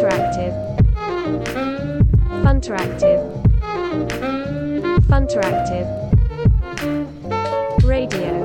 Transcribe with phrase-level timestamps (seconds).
[0.00, 0.54] Funteractive.
[2.42, 3.20] Funteractive.
[5.10, 5.86] Funteractive.
[7.84, 8.44] Radio.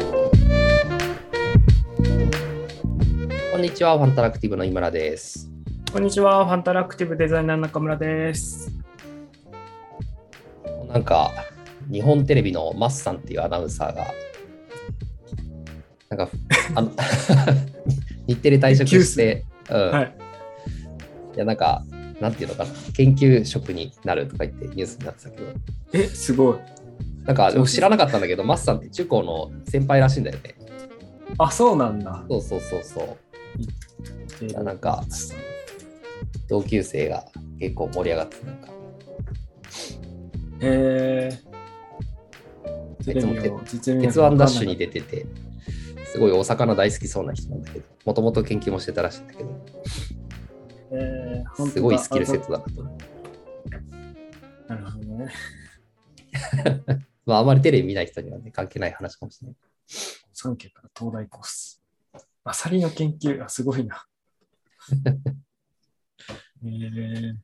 [3.54, 5.50] こんにちは、ファンタラクティブの井村です。
[5.94, 8.70] こんにちは、ファンタラクティブデザイナー中村です。
[10.90, 11.32] なんか、
[11.90, 14.08] 日本テレビのマスさんっていうアナウンサーが、
[16.10, 16.30] なんか、
[16.76, 16.92] あの
[18.28, 20.25] 日テレ退職して、うん、、はい
[21.36, 21.40] い。
[21.40, 21.84] や、なんか、
[22.20, 25.44] なんていうのかな、研究職になるとか言ってニュースになってたけど、
[25.94, 26.58] え、すごい。
[27.26, 30.56] なんか、僕知らなかったんだけど、マスさんって中高の先輩らしいんだよね。
[31.38, 32.24] あ、そうなんだ。
[32.30, 33.18] そうそうそうそう。
[34.42, 35.04] えやなんか
[36.50, 37.26] 同級生が
[37.60, 38.68] 結構盛り上がって、なんか、
[40.62, 45.26] えー、いつも鉄腕ダッシュに出てて、
[46.06, 49.50] すごいお魚大好きそうな人なんだけど、もともと研究もしてたらしいんだけど、
[51.56, 52.84] すごいスキルセットだなと。
[54.68, 55.32] なるほどね。
[57.26, 59.58] まあ、あまりテレビ見ない人にはね、関係ない話かもしれない。
[60.34, 61.82] 三家から東大コース。
[62.44, 64.06] アサリの研究、あ、すごいな。
[66.64, 67.36] えー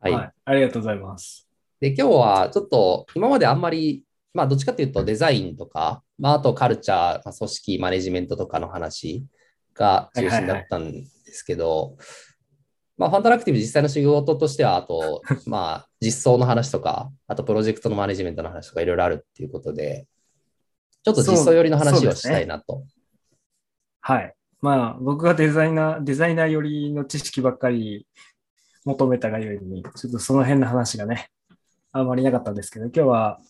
[0.00, 0.12] はい。
[0.12, 0.32] はい。
[0.46, 1.46] ありがとうございます。
[1.78, 9.26] で、今日はちょっと、今まであんまり、まあ、どっちかというとデザインとか、まあ、あとカルチャー、まあ組織、マネジメントとかの話
[9.74, 11.96] が中心だったんですけど、
[12.98, 20.06] まあ、ファンタラクティブ実際の仕事としては、あと、まあ、実装の話とか、あとプロジェクトのマネジメントの話とかいろいろあるっていうことで、
[21.02, 22.84] ちょっと実装寄りの話をしたいなと。
[24.02, 24.34] はい。
[24.60, 28.06] まあ、僕がデザイナー、デザイナー寄りの知識ばっかり
[28.84, 31.30] 求めたがゆえに、ちょっとその辺の話がね、
[31.92, 33.40] あんまりなかったんですけど、今日は、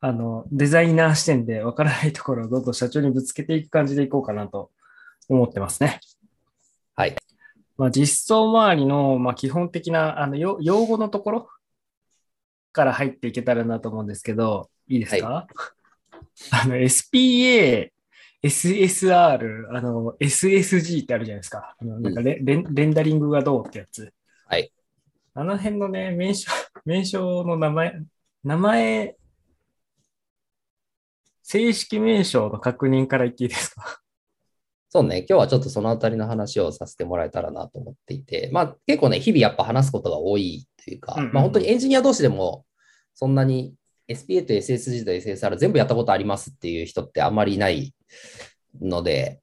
[0.00, 4.70] あの、デザイナー視点でわからないところをどんどん社長にぶつけていく感じでいこうかなと
[5.28, 6.00] 思ってますね。
[7.78, 7.86] はい。
[7.86, 11.48] まあ、実装周りの、まあ、基本的な、あの、よ用語のところ
[12.72, 15.46] から入っていけたらなと思うんですけど、いいですか、
[16.52, 17.90] あの、SPA、
[18.42, 21.74] SSR、あの、SSG ってあるじゃないですか。
[21.78, 24.12] あのなんかレ,レン、レンダリングがどうってやつ。
[24.46, 24.72] はい。
[25.34, 26.50] あの辺のね、名称、
[26.84, 28.00] 名称の名前、
[28.44, 29.16] 名前、
[31.42, 34.00] 正式名称の確認から言っていいですか？
[34.88, 41.34] そうね、今日はちょっとそのあたりの話をさせてもらえたらなと思っていて、まあ結構ね、日々やっぱ話すことが多いというか、うんうんうん。
[41.34, 42.64] まあ本当にエンジニア同士でも
[43.14, 43.74] そんなに
[44.08, 47.94] SPA と SSG と SSR 全部やったことありますっていう人ってあんまりいない
[48.80, 49.40] ので、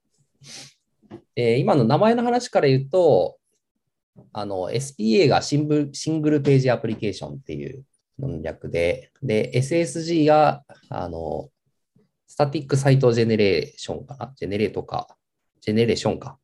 [1.35, 3.37] えー今の名前の話から言うと、
[4.31, 7.83] あの SPA がシンブシングルページアプリケーションっていう
[8.41, 11.49] 略で、で、SSG があの
[12.27, 14.31] スタティックサイトジェネレーションかな？
[14.35, 15.07] ジェネレートか。
[15.63, 16.37] ジェネレーションか。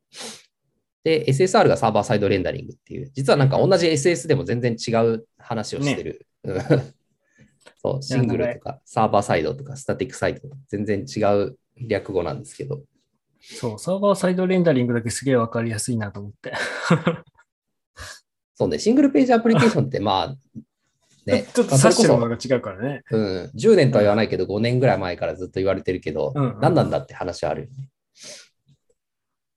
[1.04, 6.26] で、SSR がサーバーサイドレンダリングっていう、実はなんか同じ SS でも全然違う話をしてる。
[6.44, 6.60] うん
[7.82, 12.82] そう、シングルとかサーバーサイドとかスタティックサイトとか全然違う略語なんですけど、
[13.40, 16.54] そう、サーバーサイドレンダリングだけすげえわかりやすいなと思って。
[18.56, 20.36] そうね、シングルページアプリケーションってまあ、
[21.26, 23.04] ね、 ちょっと指してるものが違うからね。
[23.10, 27.90] うん、10年とは言わないけど、5年ぐらい前からずっと言われてるけど、うんうん何なんだって話はあるよね。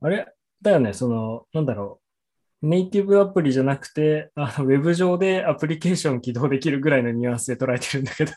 [0.02, 0.26] あれ？
[0.60, 2.00] だよね、その、なんだろ
[2.62, 2.66] う。
[2.66, 8.32] ネイティブアプリじゃなくて、あのウェブ上でアプリケーション起動できるぐらいのニュアンスで捉えてるんだけど、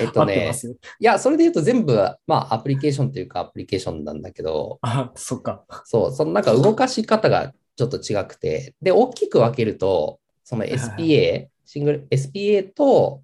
[0.00, 0.52] えっとね。
[1.00, 1.94] いや、それで言うと全部、
[2.26, 5.64] まあ、アプリケーションというかアプリケーションなんだけど、あ、そっか。
[5.84, 13.22] そう、そのなんか動かし方がちょっと違くて、で、大きく分けると、その SPA、シングル SPA と、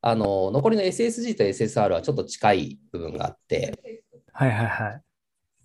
[0.00, 4.02] あの、残りの SSG と SSR はちょっと近い部分があって、
[4.32, 5.00] はいはいはい。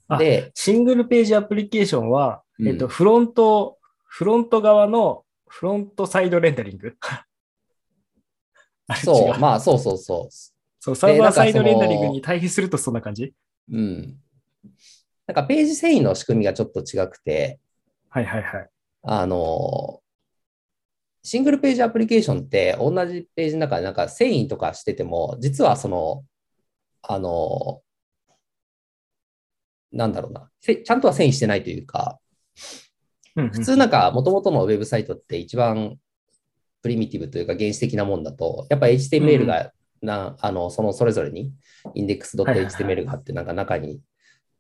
[0.10, 6.96] あで、シングルページアプリケーションは、うんえっと、フロント、フロント側のフロントサイドレンダリング？
[9.04, 10.34] そう、違まあ、そうそうそう。
[10.80, 13.34] そう、サーバーサイドレンダリングに対比するとそんな感じ？
[13.72, 14.18] うん。
[15.28, 17.60] なんかページ遷移の仕組みがちょっと違くて、
[18.10, 18.70] はいはいはい。
[19.04, 20.02] あの、
[21.22, 26.24] シングルページアプリケーションって同じページの中でなんか遷移とかしてても、実はその、
[27.04, 27.82] あの、
[29.92, 32.20] なんだろうな、せちゃんとは遷移してないというか、
[33.36, 35.96] うんうん普通なんか元々のウェブサイトって一番
[36.82, 39.72] プリミティブというか原始的なもんだと、やっぱ HTML が
[40.02, 41.54] な、あのそのそれぞれに
[41.84, 44.02] はいはいは index.html があって、なんか中に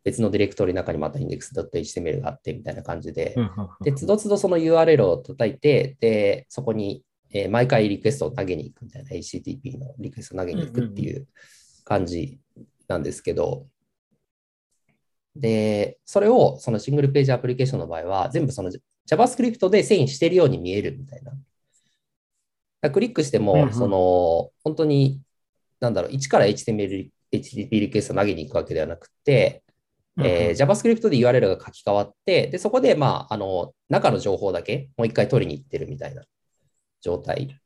[0.03, 3.33] 別のディレクトリの中にまた index.html があってみたいな感じで。
[3.35, 3.67] うん、うんうん。
[3.81, 11.27] で、つどつどその URL を叩いて、で、そこに、えー毎回リクエストを投げに行くみたいな HTTP のリクエストを投げに行くっていう
[11.83, 12.39] 感じ
[12.87, 13.67] なんですけど、
[15.35, 18.71] で、それをそのシングルページアプリケーションの場合は、全部その
[19.09, 22.91] JavaScript で遷移してるように見えるみたいな。
[22.91, 25.21] クリックしても、その、本当に、
[25.79, 29.63] なんだろう、1から HTML、HTTP リクエスト投げに行くわけではなくて、
[30.21, 36.23] えー JavaScript で URL が書き換わって、で、そこで、まあ、あの、中の情報だけもう一回取りに行ってるみたいな
[37.01, 37.59] 状態。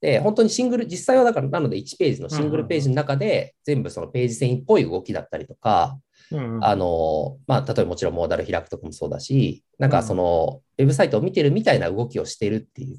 [0.00, 5.98] で、本当にシングル、実際はだから、なので1ページのシングルページの中で、全部そのページ遷移っぽい動きだったりとか、
[6.30, 6.64] うんうん。
[6.64, 12.98] あの、まあ、例えばもちろんモーダル開くとかもそうだし、なんかその、ウェブサイトを見てるみたいな動きをしてるっていう。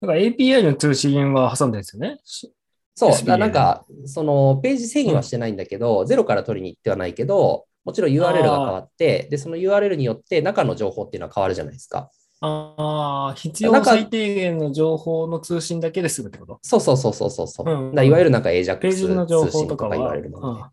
[0.00, 2.18] だから API の通信は挟んでるんですよね？
[2.24, 2.52] し
[2.94, 12.10] そう、なんか、その、ページ遷移はしてないんだけど、ゼロから取りに行ってはないけど、もちろん URL が変わって、で、その URL によって中の情報っていうのは変わるじゃないですか。
[12.44, 16.58] ああ、必要最低限の情報の通信だけで済むってこと？
[16.62, 17.70] そうそうそうそうそうそう。
[17.70, 19.96] うんうんいわゆるなんかページの情通信とか報とかは。
[19.96, 20.60] 言われるものね。
[20.60, 20.72] うん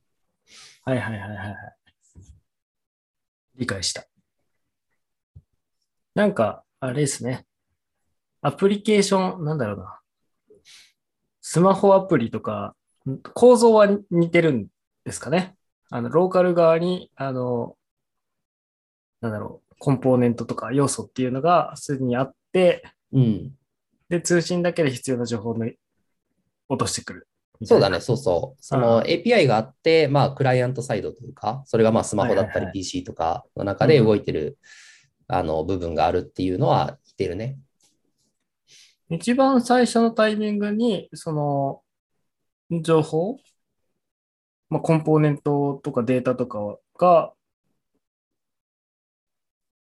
[0.86, 1.56] はいはいはいはいはい。
[3.58, 4.08] 理解した。
[6.16, 7.46] なんか、あれですね。
[8.42, 10.00] アプリケーション、なんだろうな。
[11.42, 12.76] スマホアプリとか、
[13.08, 14.68] ん構造は似てるん
[15.06, 15.56] ですかね。
[15.92, 17.76] あの、ローカル側に、あの、
[19.22, 23.56] なんだろう、コンポーネントとか要素っていうのがすでにあって、うん。
[24.10, 25.56] で、通信だけで必要な情報を
[26.68, 27.28] 落としてくる
[27.60, 28.64] みたいうだね、そうそう。
[28.64, 34.58] その API があって、まあ、クライアントサイドというか、それがまあスマホだったり PC とかの中で動いてる、
[35.28, 37.58] あの部分があるっていうのは似てるね。
[39.10, 41.82] 一番最初のタイミングに、その、
[42.82, 43.38] 情報、
[44.70, 47.34] まあ、コンポーネントとかデータとかが、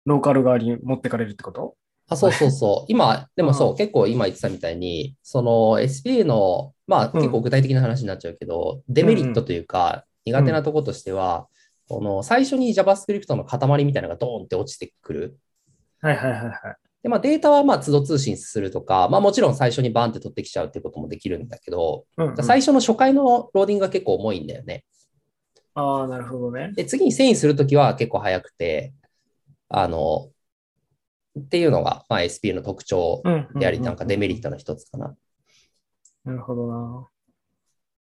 [0.06, 1.74] ローカル側に持ってかれるってこと？
[2.08, 2.84] あ、そうそうそう。
[2.92, 11.46] 今、でもそうう、ん結構今言ってたみたいに、その SPA の、まあうん結構具体的な話になっちゃうけど、デメリットというか、苦手なところとしては、
[11.88, 15.38] この最初に JavaScript の塊みたいなのがドーンって落ちてくる。
[16.00, 16.52] はいはいはいはい。
[17.02, 24.84] で、まあデータはまあ都度通信するとか、まあもちろん最初にバンって取ってきちゃうってこともできるんだけど、うんうん最初の初回のローディングが結構重いんだよね。
[25.74, 26.72] ああ、なるほどね。
[26.74, 28.92] で、次に遷移するときは結構早くて、
[29.70, 30.30] あの、
[31.38, 33.22] っていうのが、まあ、SPA の特徴
[33.54, 35.16] であり、なんかデメリットの一つかな。
[36.24, 37.08] なるほどな。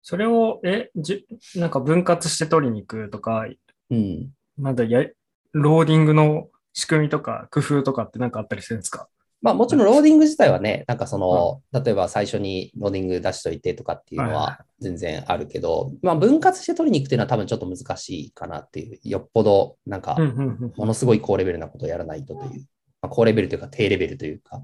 [0.03, 1.27] それを、え、じ
[1.57, 3.47] なんか分割して取りに行くとか、
[3.91, 4.31] うん。
[4.57, 5.05] なんだ、や、
[5.53, 9.09] ローディングの仕組みとか工夫とかってなんかあったりするんですか？
[9.43, 22.67] まあもちろんローディング自体はね、なんかその、例えば最初にローディング出しといてとかっていうのは全然あるけど、まあ分割して取りに行くっていうのは多分ちょっと難しいかなっていう、よっぽどなんかうんうんうんものすごい高レベルなことをやらないとという、
[23.00, 24.62] まあ、高レベルというか低レベルというか、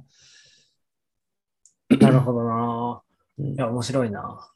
[2.00, 3.02] なるほどな。
[3.38, 3.54] うん。
[3.54, 4.48] いや、面白いな。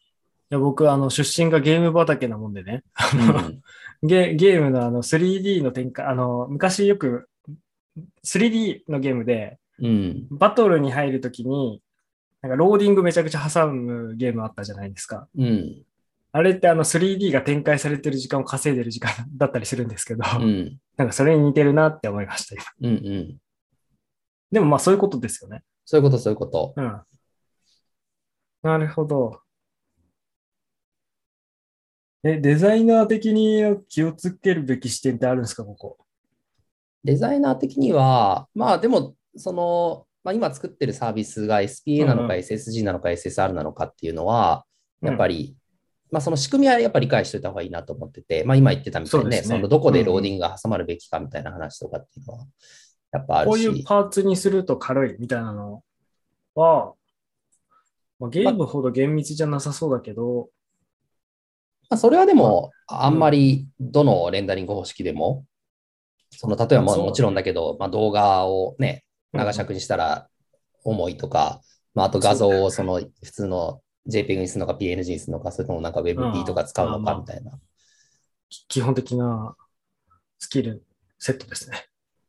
[0.50, 2.82] いや、僕、あの、出身がゲーム畑なもんでね、
[3.14, 3.62] うん。
[4.06, 7.28] ゲゲームのあの 3D の展開、あの、昔よく
[8.24, 10.26] 3D のゲームで、うん。
[10.30, 11.82] バトルに入るときに、
[12.42, 15.28] なんかローディングめちゃくちゃ挟むゲームあったじゃないですか。
[15.36, 15.82] うん。
[16.32, 20.78] あれってあの 3D が展開されてる時間を稼いでる時間だったりするんですけど、うん。
[20.96, 22.90] なんかそれに似てるなって思いました、今。
[22.90, 23.06] うん。
[23.06, 23.36] うん。
[24.52, 25.62] でもまあそういうことですよね。
[25.84, 26.74] そういうこと、そういうこと。
[26.76, 27.00] うん。
[28.62, 29.40] なるほど。
[32.22, 35.98] え、デザイナー的に気をつけるべき視点ってあるんですか、ここ？
[37.04, 44.64] デザイナー的には、まあでも、その、まあ、今作ってるサービスが SPA なのか SSG なのか SSR なのかっていうのは、
[45.02, 45.36] やっぱり。
[45.36, 45.56] り、
[46.10, 49.56] まあその仕組みはやっぱり理解しておいた方がいいなと思ってて、まあ今言ってたみたいにね、そね。
[49.56, 52.46] そのどこでローディングが挟まるべきかみたいな話とかっていうのは、
[53.12, 55.82] やっぱあるし、こういうパーツにすると軽いみたいなの
[56.54, 56.94] は、
[58.18, 60.48] まあ、ゲームほど厳密じゃなさそうだけど、
[61.88, 65.44] まあ、それはでも、あんまりどのレンダリング方式でも、
[66.30, 69.04] その例えばももちろんだけど、まあ、動画をね、
[69.36, 70.28] 長尺にしたら
[70.84, 71.60] 重いとか、
[71.94, 77.52] まあ、あと画像をその普通の JPEG にするのか PNG にするのか、それともなんか WebP とか使うのかみたいな。
[78.48, 79.56] き基本的な
[80.38, 80.84] スキル
[81.18, 81.86] セットですね。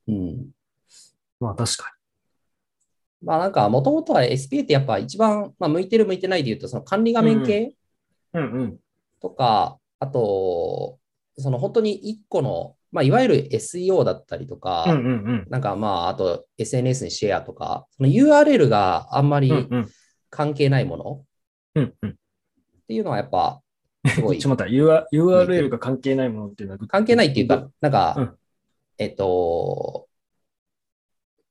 [0.08, 0.48] うん。
[1.40, 1.98] まあ確か
[3.24, 7.76] まあなんか、もともとは SPA ってやっぱ一番、まあ、向いてる向いてないで言うと、その管理画面系に。
[8.34, 8.78] うんうん。
[9.22, 11.00] とか、あと、
[11.38, 15.10] その本当に一個の、まあ、いわゆる SEO だったりとか、うんうんう
[15.44, 15.48] ん。
[15.50, 19.89] なんかまあ、あと SNS にシェアとか、その URL があんまりうんうん
[20.29, 21.24] 関係ないものっ
[21.75, 22.15] うんうん。
[22.88, 23.62] ていうのはやっぱ、
[24.06, 28.36] すごい ちょっと待った、UR URL が関係ないものっていうのは関係ないっていうか、なんか、うん
[29.00, 30.08] えっと、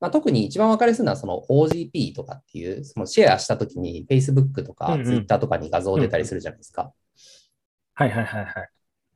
[0.00, 6.92] まあ、特に一番わかりやすいのはその OGP とかっていう、そのシェアしたときに Facebook とかうんうん Twitter とかに画像出たりするじゃないですか。
[7.94, 8.68] はいはいはいはい。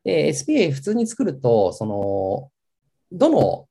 [0.05, 2.51] で、SPA 普通に作ると、その、
[3.13, 3.69] どの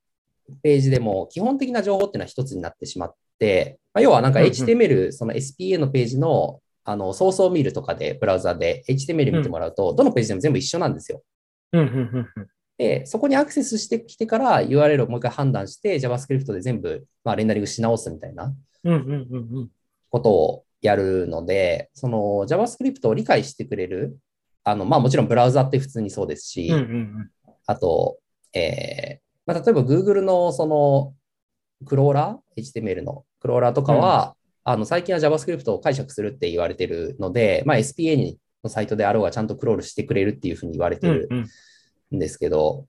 [0.62, 11.22] ページでも基本的な情報っていうのは一つになってしまって、まあ、要はなんか HTML、その SPA のページのあのソースを見るとかで、ブラウザで HTML 見てもらうと、どのページでも全部一緒なんですよ。
[12.80, 18.56] で、そこにアクセスしてきてから URL をもう一回判断して、JavaScript で全部、まあ、レンダリングし直すみたいな。
[20.10, 24.18] ことをやるので、その JavaScript を理解してくれる、
[24.64, 27.32] あの、まあもちろんブラウザって普通にそうですし、うん、うん、
[27.66, 28.18] あと、
[28.54, 31.14] えーまあ、例えば Google のその
[31.86, 41.14] クローラー、HTML のクローラーとかは、あの最近は JavaScript を解釈するって言われてるので、まあ、SPA にのサイトであろうがちゃんとクロールしてくれるっていうふうに言われてうん。
[41.16, 42.18] るうん、うん。
[42.18, 42.86] んですけど、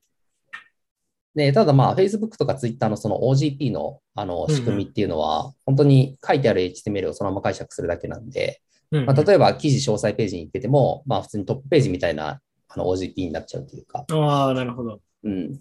[1.35, 15.00] でただまあ Facebook とか Twitter のその OGP のあの仕組みっていうのは、本当に書いてある HTML をそのまま解釈するだけなんで、うんまあ、例えば記事詳細ページに行ってても、まあ、普通にトップページみたいなあの OGP になっちゃうというか、ああ、なるほど。
[15.25, 15.61] うん、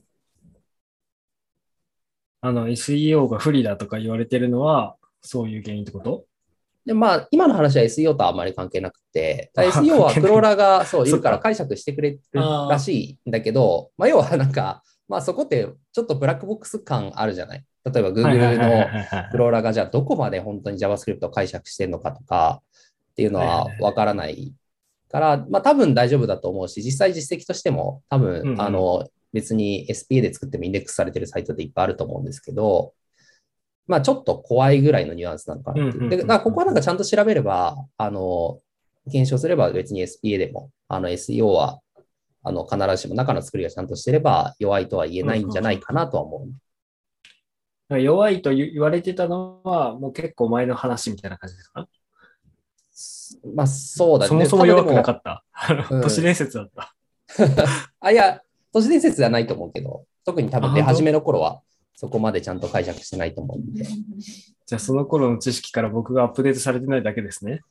[2.41, 6.25] あの、SEO が不利だとか言われてるのは、そういう原因ってこと？
[6.85, 17.63] で、まあ、今の話は SEO とはあまり関係なくて、SEO はクローラーがそういるから解釈してくれるらしいんだけど、まあ、要はなんか、まあ、そこってちょっとブラックボックス感あるじゃない？
[17.83, 22.61] 例えば Google のはいクローラーがじゃあどこまで本当に JavaScript を解釈してるのかとか
[23.19, 24.53] っていうのはわからない
[25.11, 28.61] から、まあ多分大丈夫だと思うし、実際実績としても多うん分うん。
[28.61, 32.93] あの別に SPA で作ってもインデックスされてるサイトでいっぱいあると思うんですけど、
[33.87, 38.59] まあちょっと怖いぐらいのニュアンスなのかなってでだからここはなんかちゃんと調べれば、あの、
[39.11, 41.79] 検証すれば別に SPA でも、あの SEO は
[42.43, 46.47] あの必ずしも中の作りがちゃんとしてれば弱いとは言えないんじゃないかなとは思
[47.89, 47.99] う。
[47.99, 51.87] 弱いと言言われてたのは、もう結構前の話みたいな感じですか？
[53.53, 54.29] まあそうだね。
[54.29, 55.43] そもそも弱くなかっった。
[55.89, 56.95] うん 都市伝説だった。
[57.37, 57.65] た。
[57.99, 58.41] あ、いや、
[58.73, 61.61] 都市伝説ではないと思うけど、特に多分出始めの頃は
[61.95, 63.83] そこまでちゃんと解釈してないと思うんで。
[63.83, 67.61] じゃあその頃の知識から僕がアップデートされてないだけですね。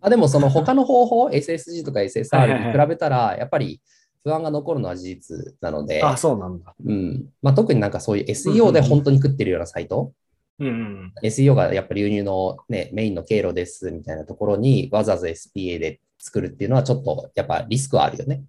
[0.00, 3.80] あでもその他の方法、SSG とか SSR はいに比べたら、やっぱり
[4.22, 6.74] 不安が残るのは事実なので、あ、そうなんだ。
[6.84, 10.12] うんまあ、特になんかそういう SEO で本当に食ってるようなサイト、
[10.58, 11.12] うんうん。
[11.22, 18.42] SEO がやっぱり流入の、ね、メインの経路ですみたいなところにわざわざ SPA で作るっていうのはちょっとやっぱリスクはあるよね。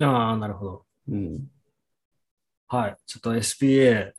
[0.00, 0.84] ああ、なるほど。
[1.10, 1.50] うん、
[2.68, 2.96] はい。
[3.06, 4.12] ちょっと SPA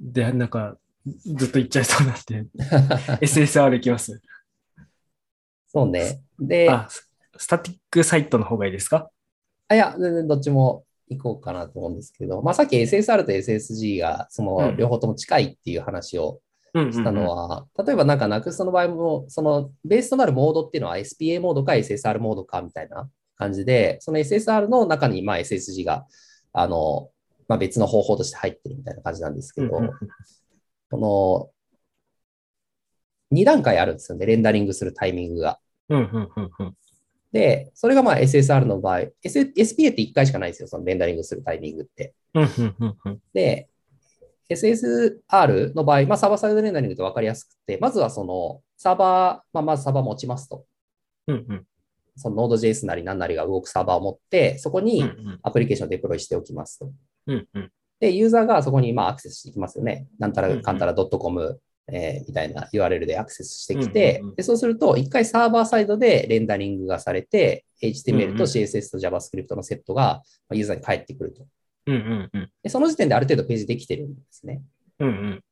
[0.00, 2.46] で、なんか、ずっと言っちゃいそうなんで、
[3.24, 4.20] SSR いきます。
[5.68, 6.20] そうね。
[6.38, 9.08] で、あ、ススタティックサイトの方がいいですか？
[9.68, 16.38] あいや、全然どっちも行こうかなと思うんですけど、まあ、さっき SSR と SSG がその両方とも近いっていう話をうん
[16.74, 26.06] したのは、例えばなんか NUXT の場合も、そのベースとなるモードっていうのは SPA モードか SSR モードかみたいな感じで、その SSR の中にまあ SSG が
[26.52, 27.10] あの、
[27.48, 29.90] まあ、別の方法として入ってるみたいな感じなんですけど、うんうん
[30.90, 31.50] この
[33.36, 35.58] 2段階あるんですよね、レンダリングするタイミングが。
[35.90, 36.74] うんうんうんうん
[37.30, 42.14] で、それがまあ SSR の場合、S、SPA って1回しかないんですよ、そのレンダリングするタイミングって。
[42.34, 43.68] うんうんうんうんで、
[44.50, 50.64] SSR の場合、まあ、サーバーサイドレンダリングって分かりやすくて、まずはそのサーバー、まあ、まずサーバー持ちますと。
[51.26, 51.64] うんうん
[52.20, 56.90] その Node.js なり何なりが動くサーバーを持って、そこうんにうんアプリケーションをデプロイしておきますと。
[57.28, 60.06] うんうんで、ユーザーがそこにまあアクセスしていきますよね。
[60.18, 71.46] なんたらかんたら .com、えーみたいな URL でアクセスしてきて、でそうすると、一回サーバーサイドでレンダリングがされて、HTML んと CSS と JavaScript のセットがまあユーザーに返ってくると。
[71.88, 72.50] うんうんうん。
[72.62, 74.62] でその時点である程度ページできてるんですね。
[74.98, 75.44] うんうん。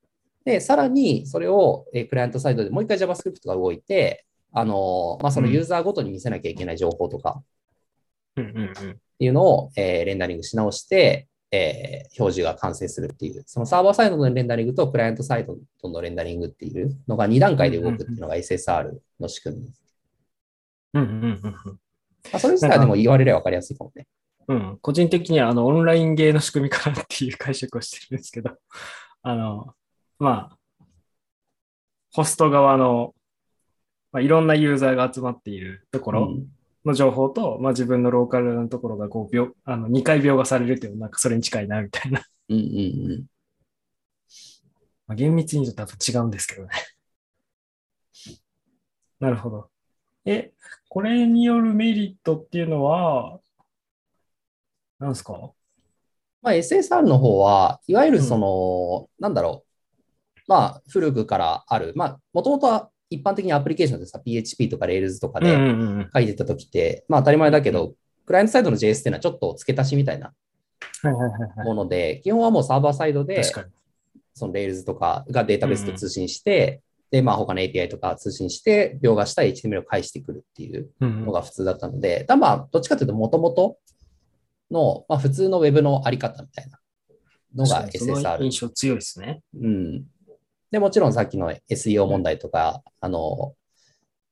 [0.45, 7.43] で、さらにそれを、えークライアントサイドでもう一回 JavaScript が動いて、あのーまあ、そのユーザーごとに見せなきゃいけない情報とか。
[8.37, 8.71] うんうんうん。
[8.71, 8.75] っ
[9.19, 15.57] ていうのを、えーレンダリングし直して、えー表示が完成するっていう、そのサーバーサイドのレンダリングとクライアントサイド
[15.88, 19.83] のレンダリングっていうのが2段階で動くっていうのが SSR の仕組みです。
[20.95, 21.52] うんうんうんうん。
[21.52, 21.81] ま
[22.35, 24.07] あ、それ自体はでも言われれば分かりやすいかもね。
[24.49, 28.57] うん、個人的にはあのオンラインゲーの仕組みかなっていう解釈をしてるんですけど、
[29.23, 29.75] あの、
[30.19, 30.87] まあ、
[32.12, 33.15] ホスト側の、
[34.12, 42.23] まあ、いろんなユーザーが集まっているところうんの情報と、まあ、自分のローカルのところがこう描あの2回描画されるっていうのなんかそれに近いなみたいな。
[42.49, 43.26] うんうんうん。
[45.09, 46.71] まあ、厳密に言うと多分違うんですけどね。
[49.21, 49.71] なるほど。
[50.25, 50.53] え、
[50.88, 53.41] これによるメリットっていうのは、
[54.99, 55.53] 何ですか？
[56.43, 59.65] まあ、SSR の方は、いわゆるその、なんだろ
[60.37, 66.11] う、まあ、古くからある、まあ、もともとは一般的にアプリケーションでさ、PHP とか Rails とかでうんうんうん。
[66.15, 67.95] 書いてた時って、まあ当たり前だけど、
[68.26, 70.33] クライアントサイドの JS っていうのはちょっと付け足しみたいな
[71.03, 71.67] はいはいはいはい。
[71.67, 73.43] もので、基本はもうサーバーサイドで。
[74.35, 83.79] その Rails とかがデータベースと通信して、で、まあ他の API とか通信して、描画した HTML を返してくるっていううんのが普通だったので、だまあ、どっちかというと、もともと
[84.70, 86.78] の、まあ、普通の Web のあり方みたいな
[87.54, 88.42] のが SSR。
[88.42, 89.42] 印象強いですね。
[89.61, 90.04] うん。
[90.70, 93.54] で、もちろんさっきの SEO 問題とか、あの、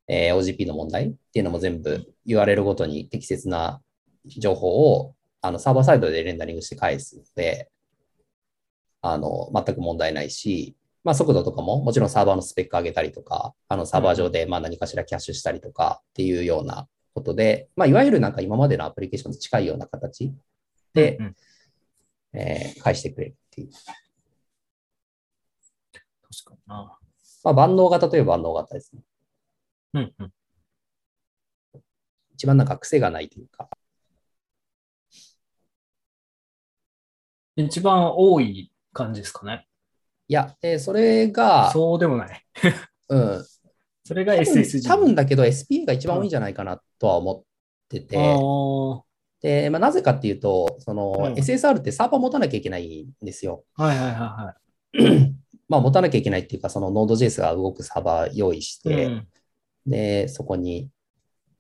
[0.07, 3.81] えー OGP の問題っていうのも全部 URL ごとに適切な
[4.27, 7.71] 情報をあのサーバーサイドでレンダリングして返すので、
[9.01, 20.33] あの、全く問題ないし、まあ、速度とかももちろんサーバーのスペック上げたりとか、あのサーバー上でまあ何かしらキャッシュしたりとかっていうようなことで、まあ、いわゆるなんか今までのアプリケーションと近いような形
[20.93, 21.37] で、うん
[22.35, 23.71] えー返してくれるっていう。
[23.71, 23.85] 確
[26.45, 26.99] かにな。
[27.45, 29.03] まあ、万能型といえば万能型ですね。
[29.95, 30.33] うんうん。
[32.35, 33.69] 一番なんか癖がないというか、
[37.57, 39.69] 一番多い感じですかね。
[40.27, 42.47] いや、えーそれが、そうでもない。
[43.11, 43.45] うん、
[44.05, 44.87] それが多分 SSG。
[44.87, 47.43] 多分だけど SPA が一番多いんじゃないかなとは思っ
[47.89, 48.17] てて、
[49.43, 53.65] でまあ、なぜかっていうと、その、うん SSR ってサーバー持たなきゃいけないんですよ。
[53.75, 54.55] はいはいは
[54.95, 55.35] いはい。
[55.69, 59.29] まあ、持たなきゃいけないっていうか、その Node.js が動くサーバー用意して、うん
[59.87, 60.89] で、そこに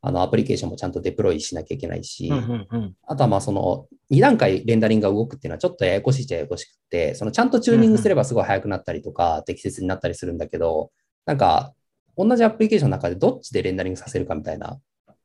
[0.01, 10.91] あのアプリケーションもちゃんとデプロイしなきゃいけないし、うんうんうんあとはまあその2段階レンダリングが動くっていうのはちょっとややこしいっちゃややこしくて、そのちゃんとチューニングすればすごい速くなったりとか、適切になったりするんだけど、
[11.25, 11.73] なんか
[12.17, 14.81] 同じアプリケーションの中でどっちでレンダリングさせるかみたいな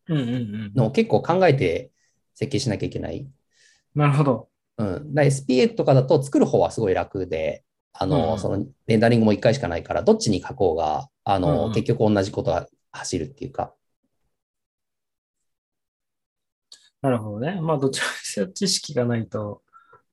[0.07, 0.31] うんうんう
[0.69, 1.91] んのを結構考えて
[2.35, 3.27] 設計しなきゃいけない。
[3.95, 4.49] なるほど。
[4.77, 5.13] うん。
[5.13, 13.73] だ SPA とかだと作る方はすごい楽で、あの、うんそのレンダリングも1回しかないから、どっちに書こうが、あの、うん結局同じことが走るっていうか、
[17.01, 17.61] なるほどね。
[17.61, 19.63] まあ、どちらにせよ知識がないと、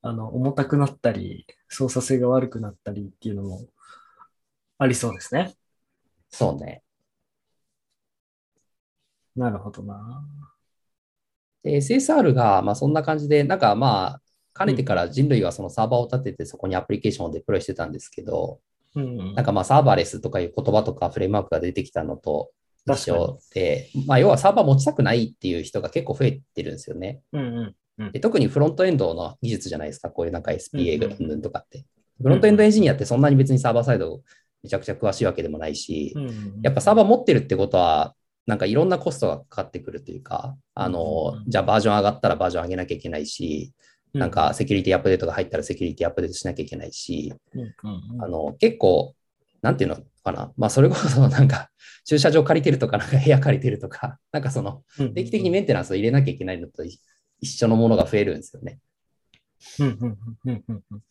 [0.03, 3.67] あの、重たくなったり、操作性が悪くなったりっていうのも
[4.79, 5.55] ありそうですね。
[6.31, 6.83] そうね。
[9.35, 10.25] なるほどな。
[11.63, 18.61] で、SSR が、まあ、そんな感じで、なんかまあ、かねてから人類はそのサーバーを立てて、そこにアプリケーションをデプロイしてたんですけど、
[18.95, 22.51] うんうんなんかまあ、サーバーレスとかいう言葉とかフレームワークが出てきたのと
[22.87, 27.21] 一緒で、まあ、要はサーバー持ちたくないっていう人が結構増えてるんですよね。
[27.33, 27.75] うんうん
[28.13, 31.87] で特にフロントエンドの技術じゃないですか、こういうなんか SPA とかって。
[32.23, 34.21] フロントエンドエンジニアってそんなに別にサーバーサイド
[34.67, 38.15] めちゃくちゃ詳しいわけでもないし、うんうんやっぱサーバー持ってるってことは、
[38.47, 43.73] なんかいろんなコストがかかってくるというか、あのうん、じゃあバージョン上がったらバージョン上げなきゃいけないし、
[44.13, 47.71] なんかセキュリティアップデートが入ったらセキュリティアップデートしなきゃいけないし、うんうん
[48.15, 48.23] うん。
[48.25, 49.15] あの、結構、
[49.63, 51.71] なんていうのかな、まあそれこそなんか
[52.05, 57.01] 駐車場借りてるとか、なんか部屋借りてるとか、 なんかそのうん定期的にメンテナンスを入れなきゃいけないのと一
[57.41, 58.81] 一緒のものが増えるんですよね。
[59.81, 61.03] うんうんうんうんうん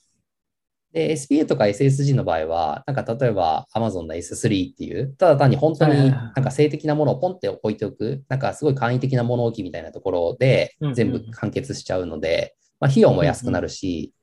[0.95, 14.13] で、SPA とか SSG の場合は、なんか例えば Amazon の S3 っていう、ただ単に本当になんか性的なものをポンって置いておく、なんかすごい簡易的な物置みたいなところで全部完結しちゃうので、まあ、費用も安くなるし、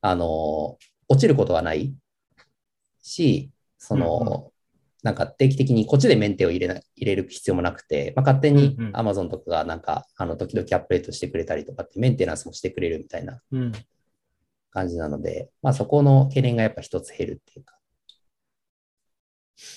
[0.00, 1.94] あの、落ちることはない
[3.02, 4.50] し、その、
[5.02, 13.72] なんか定期的にこっちでメンテを入れな入れる必要もなくて、まあ、勝手に Amazon とかがなんか、あの、時々アップデートしてくれたりとかってメンテナンスもしてくれるみたいなうん
[14.74, 17.78] 感じなので、まあそこの懸念がやっぱ一つ減るっていうか。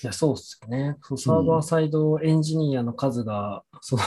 [0.02, 0.96] いや、そうっすよね。
[1.16, 4.02] サーバーサイドエンジニアの数が、その、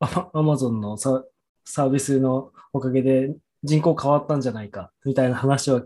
[0.32, 1.24] アマゾンのサ
[1.64, 5.84] サービスのおかげで人口変わったんじゃないか、みたいな話は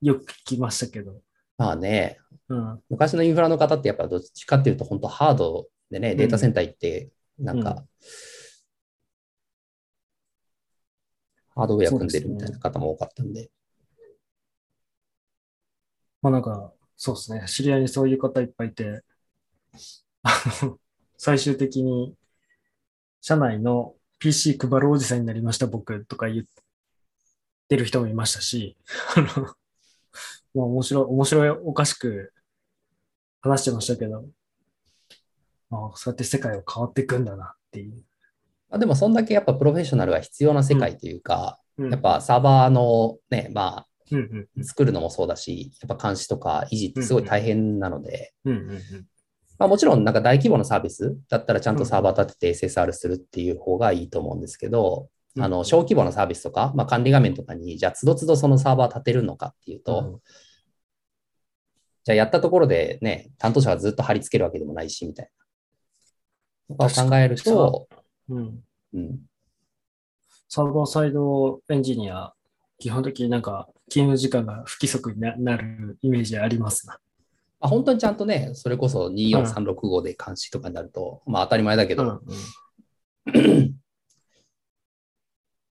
[0.00, 1.20] よく聞きましたけど。
[1.58, 2.82] まあね、うん。
[2.88, 7.88] 昔のインフラの方ってやっぱどっちかっていうと本当ハードでね、んデータセンター行って、なんか、うん
[11.56, 13.50] ハードウェア組んでるみたいな方も多かったんで。
[16.20, 17.44] まあなんか、そうですね。
[17.48, 19.02] 知り合いにそういう方いっぱいいて、
[20.22, 20.78] あの、
[21.16, 22.14] 最終的に、
[23.22, 26.46] 社内の PC 配るおじさんになりました、僕とか言っ
[27.68, 28.76] てる人もいましたし、
[29.16, 29.46] あの、
[30.54, 32.32] まあ面白い、面白い、おかしく
[33.40, 34.24] 話してましたけど、
[35.70, 38.04] ああそうやって世界は変わっていくんだなっていう。
[38.68, 41.90] まあ、でもそんだけやっぱプロフェッショナルが必要な世界というか、うん。
[41.90, 48.32] やっ、ぱサーバーのね、まうんうんあ作るのもそうだし、やっぱ監視とか維持ってすごい大変なので、
[49.58, 55.42] まあ、もちろんなんか大規模なサービスだったらちゃんとサーバー立てて SSR するっていう方がいいと思うんですけど、うん。
[55.42, 60.20] あの小規模なサービスとか、まあ、管理画面とかに、じゃあ、つどつどそのサーバー立てるのかっていうと、うん。
[62.04, 65.30] じゃあ、やったところでね、担当者がずっと貼り付けるわけでもないし、みたい
[66.68, 66.76] な。
[66.88, 67.88] とかを考えると、
[68.28, 69.20] うんうん、
[70.48, 72.32] サーバーサイドエンジニア
[72.78, 76.98] 基本的になんか勤務時間が不規則にななるイメージありますな。
[77.58, 82.20] まあ、本当にちゃんとね、それこそ24365で監視とかになると、まあ当たり前だけど、うん
[83.34, 83.74] うん、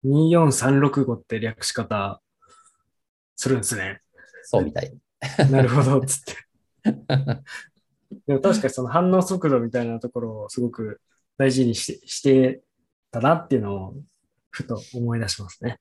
[0.32, 2.22] 24365って略し方
[3.36, 4.02] するんですね。
[4.44, 4.94] そうみたい。
[5.52, 6.36] なるほど、つって。
[8.28, 11.02] でも確かにその反応速度みたいなところをすごく
[11.38, 12.62] 大事にしてして
[13.12, 13.94] たなっていうのを
[14.50, 15.80] ふと思い出しますね。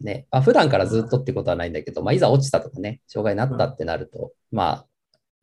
[0.00, 0.26] ね。
[0.30, 4.84] まあ、普段からずっとってことはないんだけど、まあ、いざ落ちたとかね、障害になったってなると、ま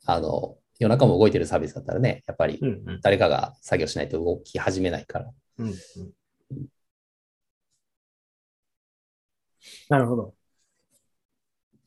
[0.06, 5.32] あ、あの、夜中も動いてるサービスだったらね、やっぱりうんうん誰かが作業しないと動き始めないから。
[5.60, 5.76] うんうん
[9.90, 10.34] なるほど。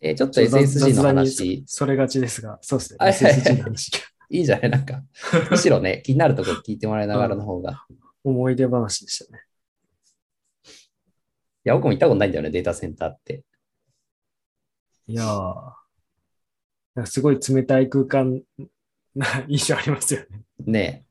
[0.01, 2.99] えーちょっと SSG の話、それがちですが、そうですね。
[3.01, 3.91] SSG の話。
[4.31, 5.03] いいじゃないなんか、
[5.51, 7.87] むしろね、気になるところ聞いてもらいながらの方が。
[8.25, 9.43] 思い出話でしたね。
[10.65, 13.45] いや、僕も行ったことないんだよね、データセンターって。
[15.09, 15.73] いやー
[16.97, 18.43] なんかすごい冷たい空間
[19.15, 20.45] な 印象ありますよね。
[20.59, 21.07] ね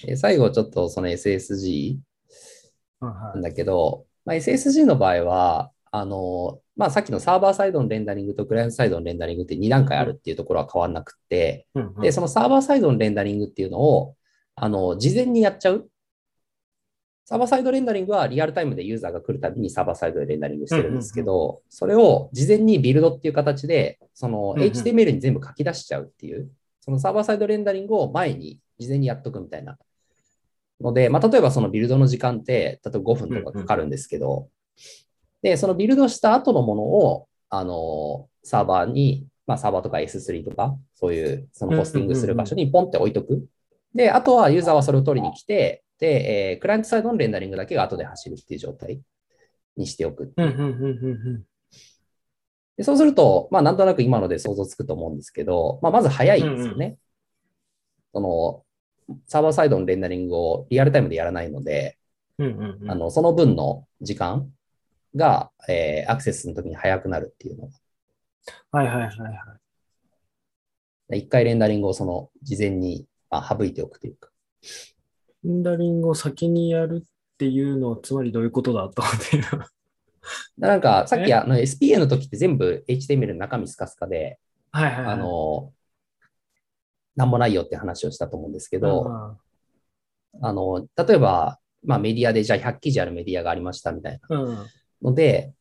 [0.00, 0.12] え。
[0.12, 1.98] え最後、ちょっとその SSG
[3.00, 14.16] はいはなんだけど、まあ、SSG の場合は、あの、まあ、さっきのサーバーサイドのレンダリングとクライアントサイドのレンダリングって2段階あるっていうところは変わんなくって、いうんうんで、そのサーバーサイドのレンダリングっていうのを、
[14.54, 15.88] あの、事前にやっちゃう。
[17.24, 29.78] サーバーサイドレンダリングはリアルタイムでユーザーが来るたびにサーバーサイドでレンダリングしてるんですけど、それを事前にビルドっていう形で、そのうんうん HTML に全部書き出しちゃうっていう、そのサーバーサイドレンダリングを前に事前にやっとくみたいな。
[30.80, 34.48] ので、まあ、例えばそのビルドの時間って、例えば5分とかかかるんですけど、
[35.42, 43.46] で、そのビルドした後のものを、あの、サーバーに、まあ、サーバーとか S3 とか、そういう、そのホスティングする場所にポンって置いとく。
[43.94, 49.00] で、あとはユーザーはそれを取りに来て、で、えークライアントサイドのレンダリングだけが後で走るっていう状態
[49.76, 50.32] にしておく。
[52.76, 56.96] でそうすると、まあ、なんとなく今ので想像つくと思うんですけど、まあ、まず早いんですよね。
[58.12, 61.98] その、サーバーサイドのレンダリングをリアルタイムでやらないので、
[62.90, 64.48] あのその分の時間
[65.14, 67.72] が、えーアクセスの時に早くなるっていうのが
[68.70, 69.58] はいはいはいは
[71.10, 71.18] い。
[71.20, 74.30] 一回レンダリングをその事前に、まあ、省いておくというか。
[75.44, 79.46] レンダリングを先にやるっていうのは、つまりどういうことだと思っている。
[80.58, 84.38] なんかさっきえあの SPA の時って全部 HTML の中身スカスカで、
[84.72, 85.14] はいはいはい。
[85.14, 85.72] あの、
[87.16, 89.10] なんもないよって話をしたと思うんですけど、
[90.42, 94.66] あの、例えば、まあメディアでじゃあ100記事あるメディアがありましたみたいなうん、うん。
[95.02, 95.52] ので、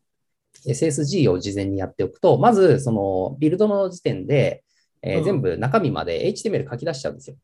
[0.65, 4.63] SSG を事前にやっておくと、まずそのビルドの時点で、
[5.03, 7.37] えーうん全部中身まで HTML 書き出しちゃうんですよ。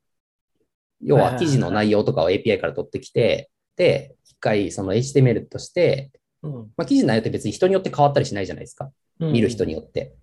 [1.01, 8.91] 要は記事の内容とかを API から取ってきて、で、一回その HTML として、うんまあ、記事の内容って別に人によって変わったりしないじゃないですか。
[9.19, 10.15] 見る人によって。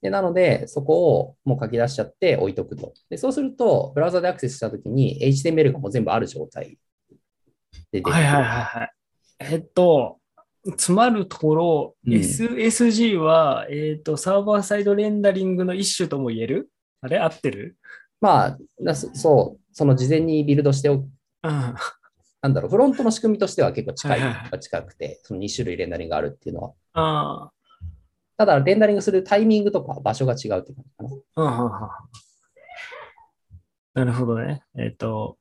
[0.00, 2.92] でなので、そこをもう書き出しちゃって置いとくと。
[3.10, 6.78] でそうすると、ブラウザでアクセスしたときに HTML がもう全部ある状態
[7.10, 7.18] で
[7.90, 8.16] 出てくる。
[8.16, 8.92] はいはいはいはい。
[9.38, 10.18] えっと、
[10.76, 12.12] つまるところ、うん。
[12.12, 16.70] SSG は、えっと、サーバーサイドレンダリングの一種とも言える？
[17.00, 17.18] あれ？
[17.18, 17.76] 合ってる？
[18.20, 21.08] まあ、だそそう、その事前にビルドしておく、
[21.44, 21.74] うん。
[22.42, 24.20] なんだろう、フロントの仕組みとしては結構近い、
[24.60, 26.72] 近くて、その2種類レンダリングがあるっていうのは。
[26.94, 27.50] あ
[28.36, 30.90] ただ、レンダリングするタイミングとか場所が違うって感じ
[31.34, 31.90] かな。
[33.94, 34.62] なるほどね。
[34.76, 35.38] えっと、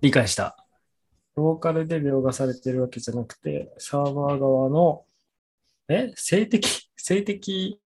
[0.00, 0.61] 理解した。
[1.36, 5.04] ローカルで描画されてるわけじゃなくて、サーバー側の、
[5.88, 6.12] え？
[6.14, 7.80] 静的、静的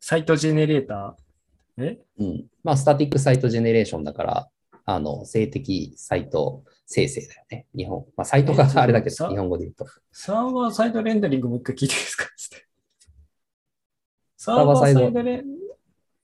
[0.00, 1.84] サイトジェネレーター？
[1.84, 1.98] え？
[2.18, 2.44] うん。
[2.62, 4.48] まあ、スタティックサイトジェネレーションだから、
[4.84, 7.66] あの、静的サイト生成だよね。
[7.76, 8.06] 日本。
[8.16, 9.86] まあ、サイトがえあれだけど、さ日本語で言うと。
[10.12, 12.26] サーバーサイドレンダリングもう一回聞いていいですか？
[12.36, 12.66] つって
[14.36, 15.44] サーバーサイドレン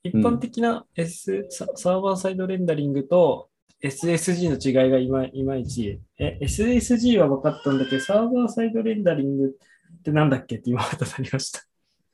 [0.04, 3.48] 一般的な、S ササーバーサイドレンダリングと
[3.82, 6.00] SSG の違いがいまいまいち。
[6.18, 9.56] え、SSG は分かったんだけど、サーバーサイドレンダリング
[9.98, 11.60] ってなんだっけって今またなりました。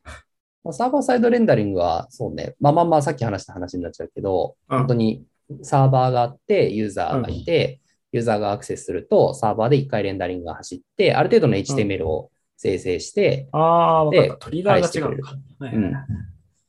[0.64, 5.24] まあサーバーサイドレンダリングは、そうね、まあまあまあ、さっき話した話になっちゃうけど、うん本当に
[5.62, 7.80] サーバーがあって、ユーザーがいて、
[8.12, 14.34] ユーザーがアクセスすると、サーバーで一回レンダリングが走って、ある程度の HTML を生成して、ああ、分かった。
[14.34, 15.34] でトリガーが違うのか。
[15.34, 15.92] ん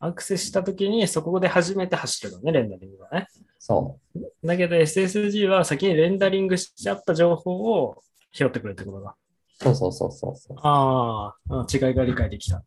[0.02, 3.28] アクセスしたときにそこで初めて走るのね、レンダリングがね。
[3.60, 4.48] そう。
[4.48, 9.16] だけど SSG は先にレンダリングしちゃった情報を拾ってくれってことだ。
[9.62, 10.58] そうそうそうそうそう。
[10.62, 12.64] あーあ、違いが理解できた。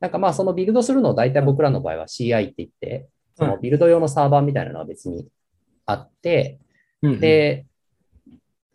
[0.00, 5.26] なんかまあ、そのビルドするのを大体僕らの場合は CI って言って、そのうんビルド用のサーバーみたいなのは別に
[5.86, 6.60] あって、
[7.02, 7.66] うん、で、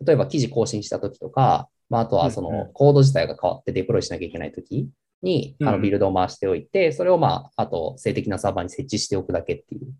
[0.04, 4.90] 例えば記事更新したときとか、まあ、あとはそのコード自体が変わってデプロイしなきゃいけないとき
[5.22, 9.94] に、あうんのビルドを回しておいて、それをまあ、あと静的なサーバーに設置しておくだけっていう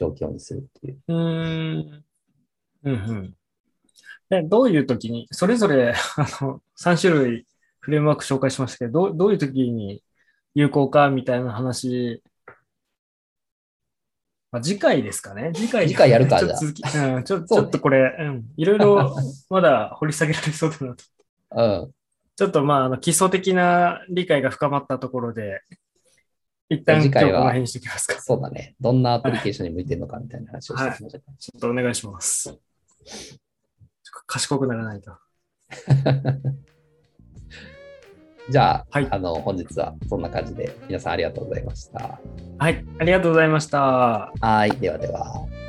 [0.00, 0.98] 状況にするっていう。
[1.08, 2.04] うーん。
[2.84, 3.34] うんうん。
[4.30, 7.46] でどういうときに、それぞれ あの3種類
[7.80, 10.02] フレームワーク紹介しましたけど、どうどういうときに
[10.54, 12.22] 有効かみたいな話、
[14.50, 15.52] まあ、次回ですかね。
[15.54, 19.16] 次回次回やるかちょっと続き、うん、ちょちょっとこれ、うん、いろいろ
[19.50, 21.04] まだ掘り下げられそうだなと。
[21.56, 21.92] うん。
[22.36, 25.60] ちょっとまあ、あの基礎的な理解が深まったところで、
[26.70, 27.52] 一旦次回は。
[28.20, 28.76] そうだね。
[28.80, 31.32] どんなアプリケーションに向いてるのかみたいな話をしていきましょうか。
[31.36, 32.56] ちょっとお願いします。
[34.26, 35.12] 賢くならないと。
[38.48, 42.20] じゃあ、はいあの、本日はそんな感じで、皆さんありがとうございました。
[42.58, 44.32] はい、ありがとうございました。
[44.40, 44.70] はい。
[44.78, 45.59] ではでは。